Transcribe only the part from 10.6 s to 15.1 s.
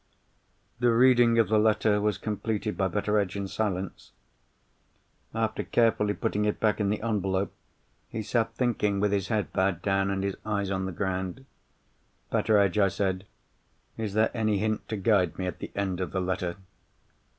on the ground. "Betteredge," I said, "is there any hint to